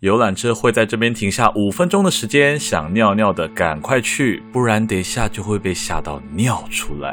[0.00, 7.12] 游览车会在这边停下五分钟的时间，想尿尿的赶快去，不然等一下就会被吓到尿出来。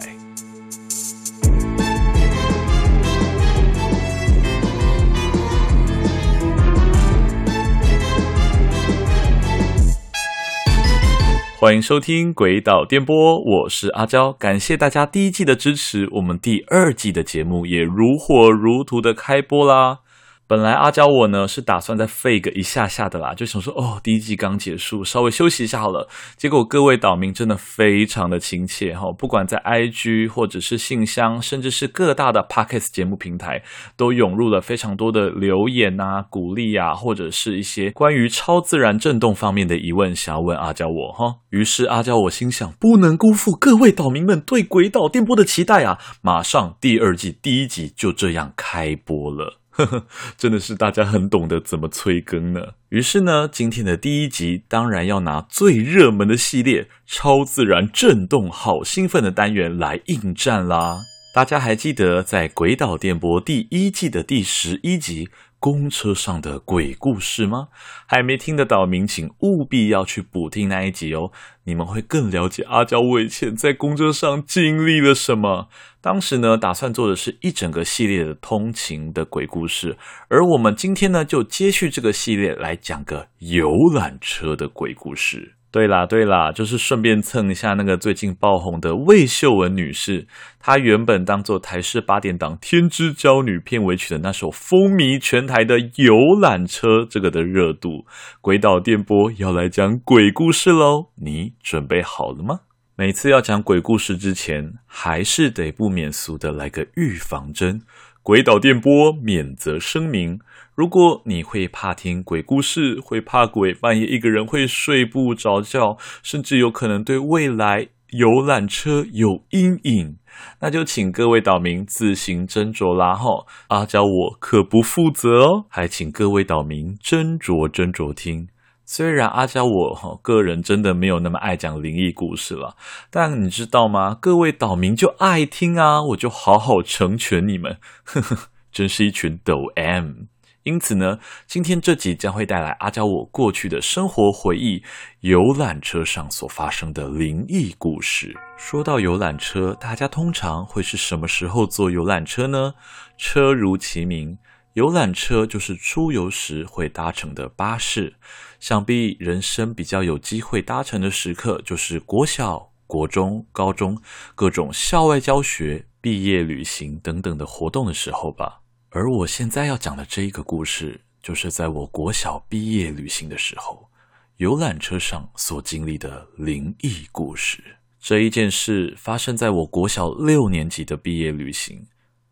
[11.58, 13.16] 欢迎收听《鬼岛电波》，
[13.64, 20.02] 我是阿娇，感谢大家第一季的支持，我们第二季的节目也如火如荼的开播啦。
[20.48, 26.08] 本来阿娇我呢是打算再废个一下下的啦，就想说哦，第一季刚结束，稍微休息一下好了。
[26.38, 33.64] 结果各位岛民真的非常的亲切哈，不管在 IG 或者是信箱，甚至是各大的 Podcast 节目平台，
[33.98, 41.38] 都涌入了非常多的留言啊、鼓励啊，或者是一些关于超自然震动方面的疑问，想要问阿娇我哈。
[41.50, 45.98] 于是阿娇我心想，不能辜负各位岛民们对鬼岛电波的期待啊！
[46.22, 49.62] 马上第二季第一集就这样开播了。
[49.76, 50.06] 呵呵，
[50.38, 52.62] 真的是大家很懂得怎么催更呢。
[52.90, 61.02] 于是呢，今天的第一集当然要拿最热门的系列——超自然震动，好兴奋的单元来应战啦！
[61.34, 65.30] 大家还记得在《鬼岛电波》第一季的第十一集？
[65.66, 67.70] 公车上的鬼故事吗？
[68.06, 71.32] 还没听得到民，请务必要去补听那一集哦。
[71.64, 75.68] 你们会更了解阿交我以前在公车上经历了什么。
[76.02, 79.98] 当时呢，打算做的是一整个系列的通勤的鬼故事，
[80.30, 85.56] 而我们今天呢，就接续这个系列来讲个游览车的鬼故事。
[85.76, 90.26] 对啦，对啦，就是顺便蹭一下那个最近爆红的魏秀文女士。
[90.58, 98.06] 她原本当做台视八点档《天之娇女》片尾曲的那首风靡全台的游览车，这个的热度，
[98.40, 101.08] 鬼岛电波要来讲鬼故事喽。
[101.18, 102.62] 你准备好了吗？
[102.96, 107.82] 每次要讲鬼故事之前，还是得不免俗的来个预防针。
[108.24, 110.40] 鬼岛电波免责声明。
[110.76, 120.18] 如果你会怕听鬼故事，会怕鬼，半夜一个人会睡不着觉，甚至有可能对未来游览车有阴影，
[120.60, 123.48] 那就请各位岛民自行斟酌啦吼！
[123.70, 128.50] 阿娇我可不负责哦，还请各位岛民斟酌斟酌听。
[128.84, 132.76] 虽然阿娇我个人真的没有那么爱讲灵异故事了，
[133.10, 134.14] 但你知道吗？
[134.14, 140.26] 各位岛民就爱听啊，我就好好成全你们，呵呵，真是一群抖 M。
[140.66, 144.82] 因此呢，今天这集将会带来阿娇我过去的生活回忆，
[145.20, 148.36] 游览车上所发生的灵异故事。
[148.58, 152.74] 说到游览车，大家通常会是什么时候坐游览车呢？
[153.16, 154.40] 车如其名，
[154.74, 158.16] 游览车就是出游时会搭乘的巴士。
[158.60, 163.96] 想必人生比较有机会搭乘的时刻，就是国小、国中、高中
[164.34, 168.62] 各种校外教学、毕业旅行等等的活动的时候吧。
[168.96, 173.90] 而我现在要讲的这一个故事，就是在我国小毕业旅行的时候，
[174.38, 177.62] 游览车上所经历的灵异故事。
[178.00, 181.86] 这一件事发生在我国小六年级的毕业旅行，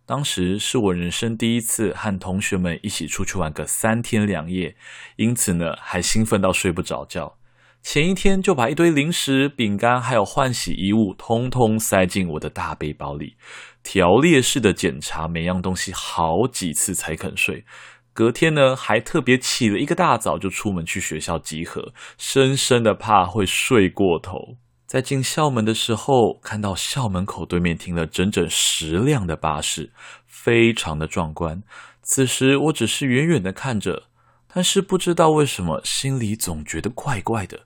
[0.05, 4.77] 当时是我人生第一次和同学们一起出去玩个三天两夜，
[5.17, 7.37] 因此呢，还兴奋到睡不着觉。
[7.83, 13.35] 前一天就把一堆零食、饼干还有换洗衣物，通通塞进我的大背包里。
[13.83, 17.65] 条列式的检查每样东西好几次才肯睡。
[18.13, 24.55] 隔天呢，还特别起了一个大早就出门去学校集合，深深的怕会睡过头。
[24.87, 29.91] 在进校门的时候，看到校门口对面停了整整十辆的巴士，
[30.25, 31.61] 非常的壮观。
[32.01, 34.03] 此时我只是远远的看着。
[34.53, 37.61] 但是不知道为什么，心里总觉得怪怪的，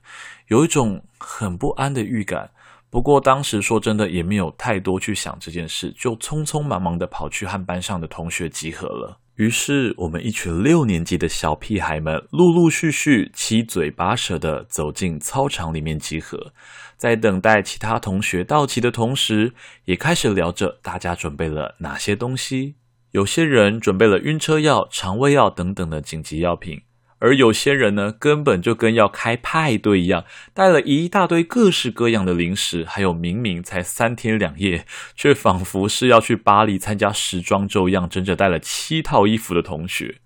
[0.46, 2.50] 有一种很不安的预感。
[2.90, 9.18] 不过当时说真的也没有太多去想这件事，就匆匆忙忙的跑去和班上的同学集合了。
[9.34, 16.52] 于是我们一群六年级的小屁孩们陆陆续续七嘴八舌的走进操场里面集合，
[16.96, 19.52] 在等待其他同学到齐的同时，
[19.84, 22.74] 也开始聊着大家准备了哪些东西。
[23.12, 26.82] 有些人准备了晕车药、肠胃药等等的紧急药品，
[27.18, 34.84] 而有些人呢，根本就跟要开派对一样，带了一大堆各式各样的零食，还有明明才三天两夜，
[35.16, 40.16] 却仿佛是要去巴黎参加时装周一样，整整带了七套衣服的同学。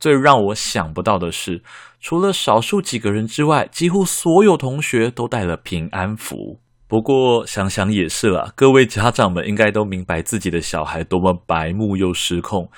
[0.00, 1.62] 最让我想不到的是，
[2.00, 6.60] 除了少数几个人之外，几乎所有同学都带了平安符。
[6.92, 12.70] 不过想想也是啦，各位家长们应该都明白自己的小孩多么白目又失控。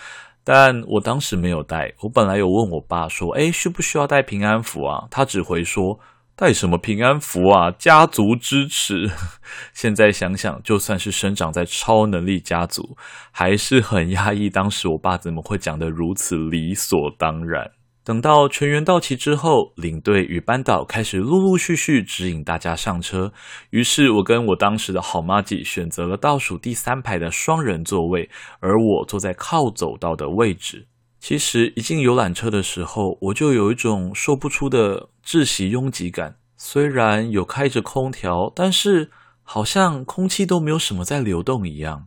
[0.45, 5.99] 但我当时没有带，我本来有问我爸说：“诶，需不需要带平安符啊？”他只回说
[6.37, 7.73] ：“带什么平安符啊？
[7.73, 9.11] 家族支持。
[9.75, 12.97] ”现在想想，就算是生长在超能力家族，
[13.33, 14.49] 还是很压抑。
[14.49, 17.69] 当时我爸怎么会讲得如此理所当然？
[18.05, 23.33] 等到全员到齐之后，领队与班导开始陆陆续续指引大家上车。
[23.71, 28.29] 于是，我跟我当时的好妈吉选择了倒数第三排的双人座位，
[28.61, 30.87] 而我坐在靠走道的位置。
[31.19, 36.37] 其实，一进游览车的时候，我就有一种说不出的窒息拥挤感。
[36.59, 39.11] 虽然有开着空调，但是
[39.43, 42.07] 好像空气都没有什么在流动一样，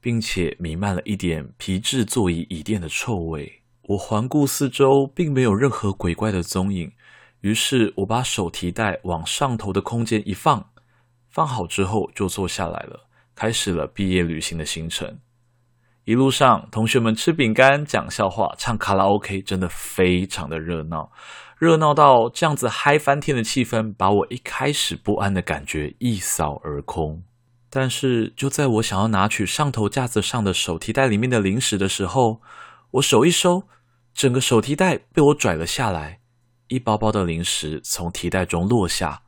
[0.00, 3.62] 并且弥漫了一点皮质座椅椅垫的臭味。
[3.88, 6.90] 我环顾四周，并没有任何鬼怪的踪影。
[7.42, 10.70] 于是，我把手提袋往上头的空间一放，
[11.30, 13.06] 放好之后就坐下来了，
[13.36, 15.18] 开始了毕业旅行的行程。
[16.04, 21.12] 一路上，同学们吃饼干、讲笑话、唱卡拉 OK，真的非常的热闹，
[21.56, 27.22] 热闹到这样子嗨翻天的气氛，把我一开始不安的感觉一扫而空。
[27.70, 32.40] 但是，就在我想要拿取上头架子上的手提袋里面的零食的时候，
[32.90, 33.62] 我手一收。
[34.16, 36.20] 整个手提袋被我拽了下来，
[36.68, 39.20] 一包包的零食从提袋中落下，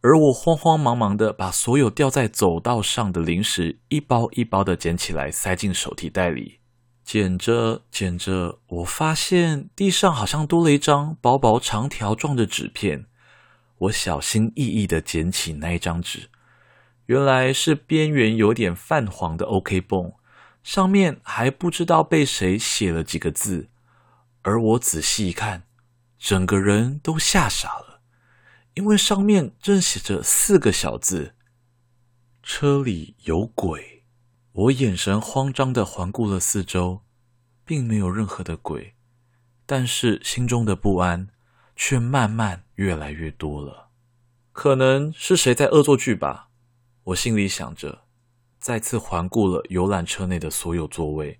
[0.00, 6.60] 而我慌慌忙忙的把所有掉在走道上的零食一包一包的捡起来，塞进手提袋里。
[7.02, 13.06] 捡着捡着，我发现地上好像多了一张薄薄长条状的纸片。
[13.78, 16.28] 我小心翼翼的捡起那一张纸，
[17.06, 20.12] 原来是边缘有点泛黄的 OK 绷，
[20.62, 23.68] 上面还不知道被谁写了几个字。
[24.48, 25.64] 而我仔细一看，
[26.18, 28.00] 整个人都吓傻了，
[28.72, 31.34] 因为上面正写着四个小字
[32.42, 34.04] ：“车里有鬼。”
[34.52, 37.02] 我眼神慌张地环顾了四周，
[37.66, 38.94] 并没有任何的鬼，
[39.66, 41.28] 但是心中的不安
[41.76, 43.90] 却慢慢越来越多了。
[44.52, 46.48] 可能是谁在恶作剧吧？
[47.04, 48.06] 我心里想着，
[48.58, 51.38] 再次环顾了游览车内的所有座位。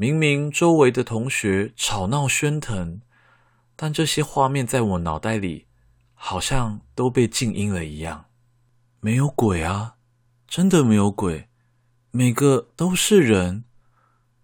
[0.00, 3.02] 明明周围的同学吵闹喧腾，
[3.76, 5.66] 但这些画面在我脑袋里
[6.14, 8.24] 好像都被静音了一样。
[9.00, 9.96] 没有鬼啊，
[10.48, 11.50] 真的没有鬼，
[12.12, 13.64] 每个都是人，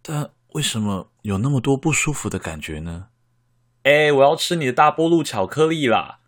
[0.03, 3.07] 但为什么有那么多不舒服的感觉呢？
[3.85, 6.19] 哎，我要吃你的大波露巧克力啦！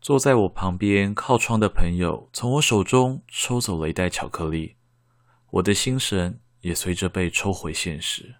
[0.00, 4.76] 坐在我旁边靠窗的朋友从我手中抽走了一袋巧克力，
[5.50, 8.36] 我的心神也随着被抽回现实。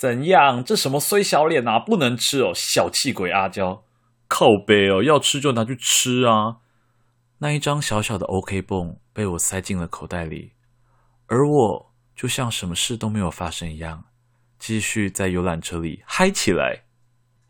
[0.00, 0.64] 怎样？
[0.64, 1.78] 这什么衰小脸啊！
[1.78, 3.84] 不能吃哦，小气鬼阿娇，
[4.28, 6.56] 靠背哦，要吃就拿去吃啊！
[7.40, 10.52] 那一张小小的 OK 绷被我塞进了口袋里，
[11.26, 14.04] 而我就像什么事都没有发生一样，
[14.58, 16.84] 继续在游览车里嗨起来。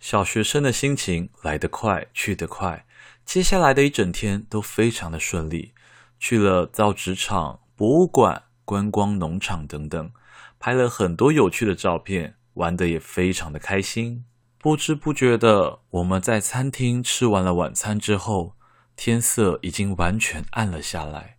[0.00, 2.84] 小学生的心情来得快，去得快。
[3.24, 5.72] 接下来的一整天都非常的顺利，
[6.18, 10.10] 去了造纸厂、博物馆、观光农场等等，
[10.58, 12.34] 拍了很多有趣的照片。
[12.60, 14.26] 玩得也非常的开心，
[14.58, 18.54] 不知不觉的，我们在餐厅吃完了晚餐之后，
[18.94, 21.38] 天色已经完全暗了下来。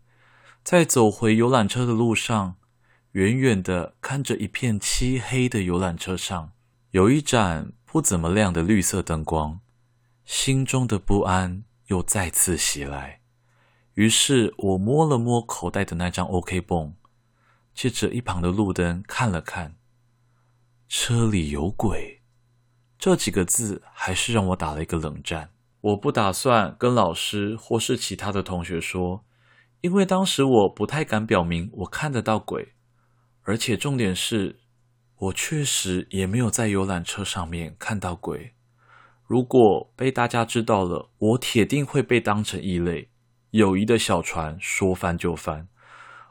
[0.63, 2.55] 在走回游览车的路上，
[3.11, 6.53] 远远的看着一片漆黑的游览车上，
[6.89, 9.59] 有一盏不怎么亮的绿色灯光，
[10.25, 13.21] 心中的不安又再次袭来。
[13.93, 16.95] 于是我摸了摸口袋的那张 OK 绷，
[17.75, 19.75] 借着一旁的路灯看了看。
[20.93, 22.19] 车里有鬼，
[22.99, 25.51] 这几个字还是让我打了一个冷战。
[25.79, 29.23] 我不打算跟老师或是其他的同学说，
[29.79, 32.73] 因为当时我不太敢表明我看得到鬼，
[33.43, 34.59] 而且重点是，
[35.15, 38.53] 我确实也没有在游览车上面看到鬼。
[39.23, 43.09] 如果被大家知道了，我铁定会被当成异类。
[43.51, 45.69] 友谊的小船说翻就翻，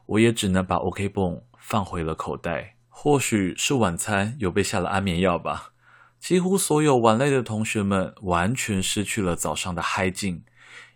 [0.04, 2.76] 我也只能把 OK 绷放回了口袋。
[3.02, 5.72] 或许是晚餐有被下了安眠药吧，
[6.18, 10.44] 几乎所有玩累的同学们完全失去了早上的嗨劲，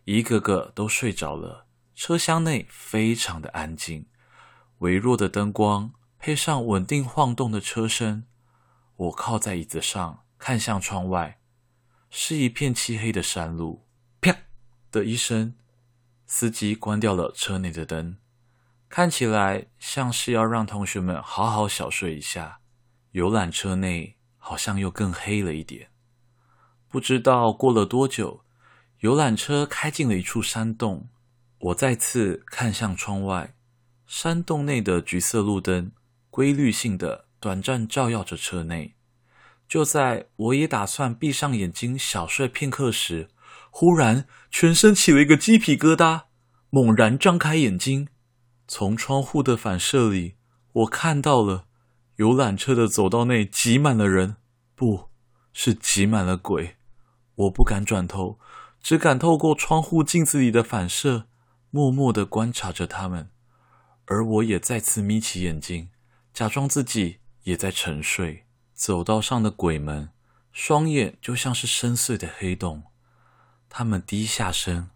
[0.05, 1.65] 一个个都睡着了。
[1.95, 4.05] 车厢内非常的安静，
[4.81, 8.27] 微弱的灯光配上稳定晃动的车身，
[8.97, 11.41] 我靠在椅子上看向窗外，
[12.11, 13.87] 是一片漆黑的山路。
[14.21, 14.37] 啪
[14.93, 15.55] 的一声，
[16.27, 18.19] 司机关掉了车内的灯。
[18.97, 22.61] 看起来像是要让同学们好好小睡一下。
[23.11, 25.89] 游览车内好像又更黑了一点。
[26.89, 28.45] 不知道过了多久，
[29.01, 31.09] 游览车开进了一处山洞。
[31.59, 33.57] 我再次看向窗外，
[34.07, 35.91] 山洞内的橘色路灯
[36.31, 38.95] 规律性的短暂照耀着车内。
[39.67, 43.29] 就在我也打算闭上眼睛小睡片刻时，
[43.73, 46.27] 忽然全身起了一个鸡皮疙瘩，
[46.71, 48.07] 猛然张开眼睛。
[48.67, 50.37] 从窗户的反射里，
[50.73, 51.67] 我看到了
[52.17, 54.37] 游览车的走道内挤满了人，
[54.75, 55.11] 不
[55.53, 56.77] 是挤满了鬼。
[57.35, 58.39] 我不敢转头，
[58.81, 61.27] 只敢透过窗户镜子里的反射，
[61.71, 63.31] 默默地观察着他们。
[64.07, 65.91] 而我也再次眯起眼睛，
[66.33, 68.45] 假装自己也在沉睡。
[68.73, 70.11] 走道上的鬼们，
[70.53, 72.85] 双眼就像是深邃的黑洞。
[73.69, 74.91] 他们低下身，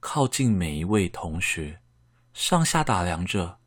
[0.00, 1.80] 靠近每一位同学，
[2.40, 3.58] 上下打量着，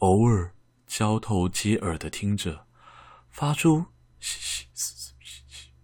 [0.00, 0.52] 偶尔
[0.86, 2.66] 交头接耳的听着，
[3.30, 3.86] 发出
[4.20, 5.32] “嘻嘻嘻嘻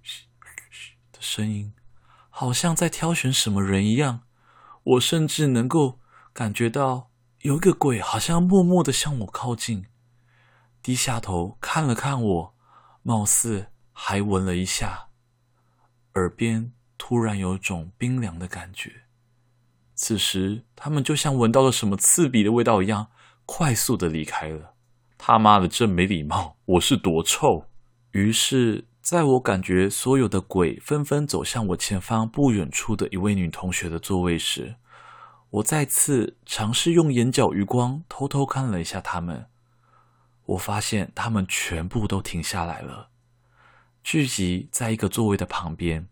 [0.02, 0.26] 嘻
[0.70, 1.73] 嘻”的声音，
[2.28, 4.20] 好像在挑选什么人一样。
[4.82, 5.99] 我甚至能够
[6.34, 9.87] 感觉到有一个鬼好像默默的向我靠近，
[10.82, 12.54] 低下头看了看我，
[13.02, 15.08] 貌似还闻了一下，
[16.12, 16.75] 耳边。
[16.99, 19.03] 突然有种冰凉的感觉，
[20.06, 23.06] 此时他们就像闻到了什么刺鼻的味道一样，
[23.46, 24.75] 快速的离开了。
[25.16, 26.58] 他妈的，真没礼貌！
[26.66, 27.64] 我是多臭？
[28.11, 34.75] 于是，在我感觉所有的鬼纷纷走向我前方不远处的一位女同学的座位时，
[35.49, 39.46] 我再次尝试用眼角余光偷偷看了一下他们。
[40.44, 43.08] 我发现他们全部都停下来了，
[44.02, 46.06] 聚集在一个座位的旁边。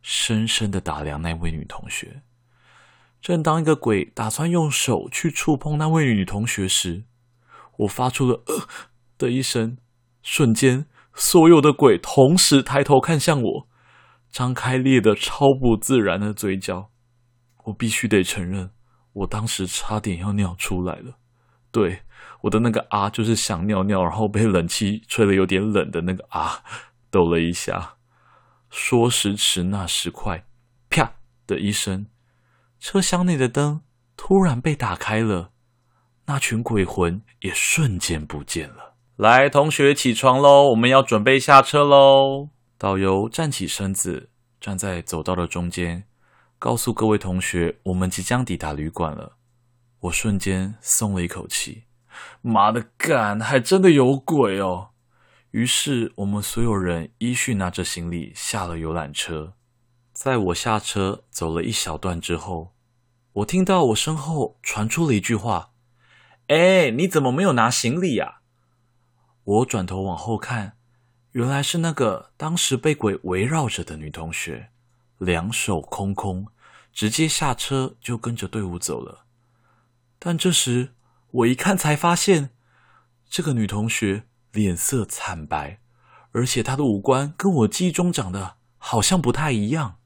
[0.00, 2.22] 深深的打量那位女同学。
[3.20, 7.04] 正当一个鬼打算用手去触碰那位女同学时，
[7.78, 8.68] 我发出了“呃”
[9.18, 9.78] 的一声，
[10.22, 13.68] 瞬间，所有的鬼同时抬头看向我，
[14.30, 16.90] 张开裂的超不自然的嘴角。
[17.64, 18.70] 我必须得承认，
[19.12, 21.18] 我当时差点要尿出来了。
[21.72, 22.02] 对，
[22.42, 26.62] 我的那个啊，就是想尿尿，然后被冷气吹得有点冷的那个啊，
[27.10, 27.94] 抖了一下。
[28.70, 30.44] 说时迟，那时快，
[30.88, 31.14] 啪
[31.46, 32.06] 的一声，
[32.78, 33.82] 车厢内的灯
[34.16, 35.50] 突然被打开了，
[36.26, 38.94] 那群鬼魂也瞬间不见了。
[39.16, 42.50] 来，同学起床喽，我们要准备下车喽。
[42.78, 44.28] 导游站起身子，
[44.60, 46.04] 站在走道的中间，
[46.58, 49.36] 告诉各位同学，我们即将抵达旅馆了。
[50.00, 51.84] 我瞬间松了一口气，
[52.42, 54.90] 妈的干，还真的有鬼哦！
[55.52, 59.54] 于是，我们所有人依序拿着行李下了游览车。
[60.16, 62.72] 在我下车走了一小段之后，
[63.34, 65.72] 我听到我身后传出了一句话
[66.48, 68.40] ：“哎，你怎么没有拿行李呀？”
[69.44, 70.78] 我转头往后看，
[71.32, 74.70] 原来是那个当时被鬼围绕着的女同学，
[75.18, 76.46] 两手空空，
[76.94, 79.26] 直接下车就跟着队伍走了。
[80.18, 80.94] 但这时
[81.30, 82.48] 我一看才发现，
[83.28, 84.24] 这个女同学。
[84.52, 85.80] 脸色惨白，
[86.32, 89.98] 而且她的五官跟我记忆中长得好像不太一样。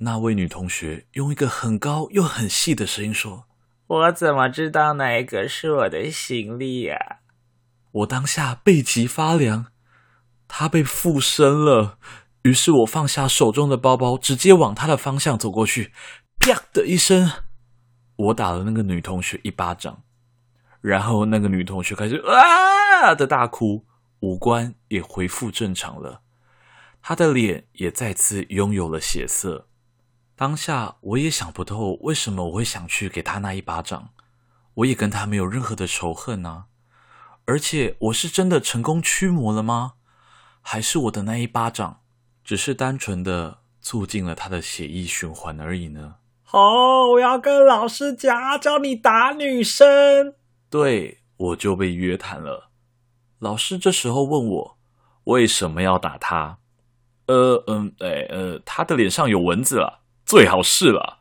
[0.00, 3.46] 那位女同学用一个很高又很细的声音说
[3.88, 6.96] ：“我怎么知道哪一个是我的行李呀？”
[7.90, 9.66] 我当下背脊发凉，
[10.46, 11.98] 她被附身了。
[12.42, 15.92] 于是我放下手中的包包，直接往她的方向走过去，
[16.38, 17.30] 啪的一声，
[18.16, 20.02] 我打了那个女同学一巴掌，
[20.80, 23.84] 然后那个女同学开始啊的大哭。
[24.20, 26.22] 五官也恢复正常了，
[27.00, 29.67] 她的脸也再次拥有了血色。
[30.38, 34.10] 当下我也想不透为什么我会想去给他那一巴掌，
[34.74, 36.66] 我也跟他没有任何的仇恨啊。
[37.44, 39.94] 而且我是真的成功驱魔了吗？
[40.62, 42.02] 还是我的那一巴掌
[42.44, 46.14] 只是单纯的促进了他的血液循环而已呢？
[46.44, 46.60] 好，
[47.14, 50.34] 我要跟老师讲，教你打女生。
[50.70, 52.70] 对，我就被约谈了。
[53.40, 54.78] 老师这时候问我
[55.24, 56.58] 为什么要打他？
[57.26, 61.20] 呃，嗯，哎，呃，他的脸上有蚊子了，最好是了，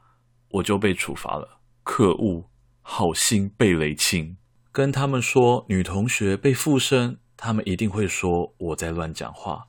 [0.50, 1.62] 我就被处罚了。
[1.82, 2.50] 可恶，
[2.82, 4.36] 好心被雷劈。
[4.74, 9.68] 跟他们说女同学被附身，他们一定会说我在乱讲话。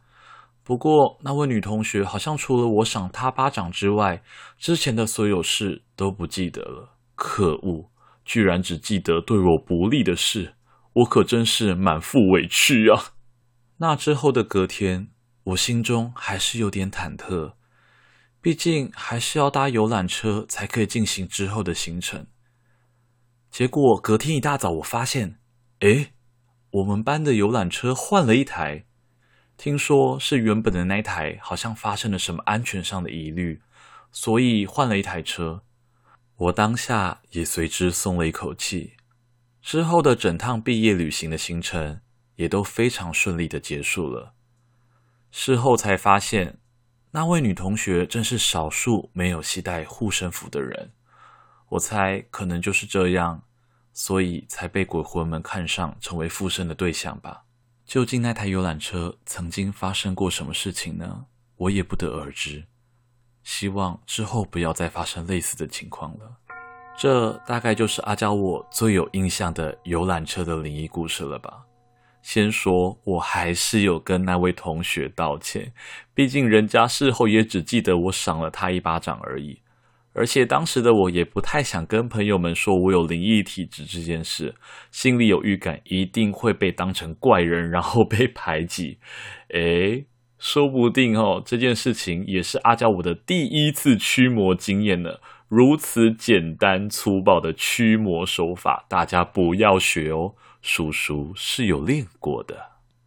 [0.65, 4.25] 不过那位女同学好像除了我赏她巴掌之外，
[4.59, 6.97] 之前的所有事都不记得了。
[7.15, 7.93] 可恶，
[8.25, 10.57] 居然只记得对我不利的事。
[10.95, 13.15] 我可真是满腹委屈啊！
[13.77, 15.11] 那之后的隔天，
[15.45, 17.53] 我心中还是有点忐忑，
[18.41, 22.27] 毕竟还是要搭游览车才可以进行之后的行程。
[23.51, 25.41] 结果隔天一大早，我发现，
[25.81, 26.13] 诶，
[26.71, 28.85] 我们班的游览车换了一台，
[29.57, 33.61] 听说是原本的那台好像发生了什么安全上的疑虑，
[34.13, 35.65] 所以换了一台车。
[36.37, 38.95] 我当下也随之松了一口气。
[39.61, 42.01] 之后的整趟毕业旅行的行程
[42.37, 44.35] 也都非常顺利的结束了。
[45.33, 46.59] 事后才发现，
[47.19, 50.93] 那位女同学正是少数没有携带护身符的人。
[51.71, 53.43] 我猜可能就是这样，
[53.93, 57.43] 所以才被鬼魂们看上，成为附身的对象吧。
[57.85, 61.27] 究竟那台游览车曾经发生过什么事情呢？
[61.57, 62.65] 我也不得而知。
[63.43, 66.37] 希望之后不要再发生类似的情况了。
[66.97, 71.65] 这大概就是阿娇我最有印象的游览车的灵异故事了吧。
[72.23, 75.73] 先说，我还是有跟那位同学道歉，
[76.15, 79.61] 毕竟人家事后也只记得我赏了他一巴掌而已。
[80.15, 84.55] 而且当时的我也不太想跟朋友们说我有灵异体质这件事，
[84.91, 88.99] 心里有预感一定会被当成怪人，然后被排挤。
[89.55, 90.07] 诶，
[90.39, 95.11] 说不定哦，这件事情也是阿娇我的第一次驱魔经验呢。
[95.47, 100.35] 如此简单粗暴的驱魔手法，大家不要学哦，
[100.69, 102.55] 叔叔是有练过的。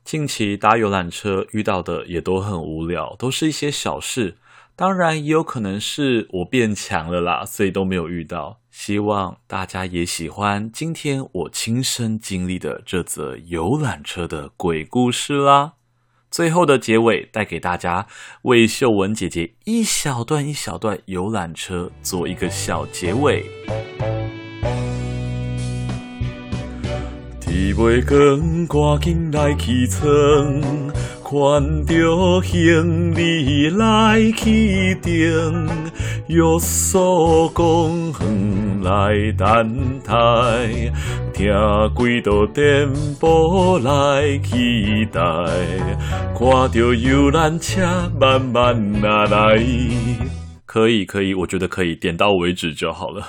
[0.03, 4.35] 近期搭游览车遇到的也都很无聊，都是一些小事。
[4.75, 8.59] 当然，也有可能是我变强了啦，所以都没有遇到。
[8.71, 15.73] 希望大家也喜欢今天我亲身经历的这则游览车的鬼故事啦。
[16.31, 18.07] 最后的结尾，带给大家
[18.43, 23.45] 为秀文姐姐一小段一小段游览车做一个小结尾。
[27.51, 30.09] 天未光，赶紧来起床。
[31.21, 35.67] 看着行李来去定，
[36.27, 40.13] 约束公园来等待，
[41.33, 41.53] 听
[41.95, 42.89] 几道电
[43.19, 45.19] 波来期待，
[46.33, 49.61] 看着游览车慢慢拿来。
[50.65, 53.27] 可以可以，我觉得可以，点到为止就好了。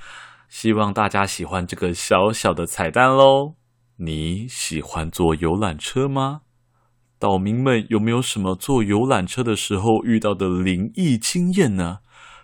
[0.50, 3.54] 希望大家喜欢这个小小的彩蛋喽。
[4.04, 6.40] 你喜欢坐游览车吗？
[7.20, 11.98] 岛民们有没有什么坐游览车的时候遇到的灵异经验呢？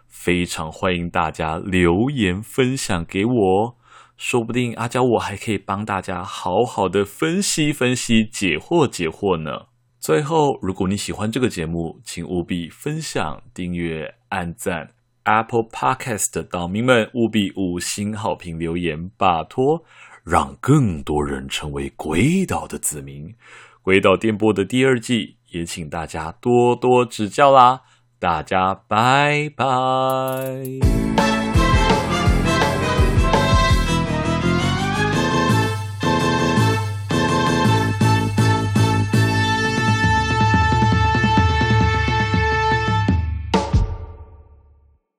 [0.06, 3.76] 非常欢迎大家留言分享给我，
[4.16, 9.66] 说不定阿娇我还可以帮大家好好的分析分析、解惑解惑呢。
[9.98, 14.90] 最后，如果你喜欢这个节目，请务必分享、订阅、按赞。
[15.24, 19.84] Apple Podcast 的岛民们务必五星好评留言，拜托，
[20.28, 23.34] 让更多人成为鬼岛的子民。
[23.80, 27.80] 鬼岛电波的第二季，也请大家多多指教啦！
[28.18, 31.37] 大家拜拜。